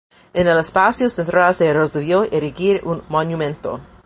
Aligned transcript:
En 0.33 0.47
el 0.47 0.57
espacio 0.57 1.11
central 1.11 1.53
se 1.53 1.71
resolvió 1.73 2.23
erigir 2.23 2.81
un 2.85 3.03
monumento. 3.07 3.79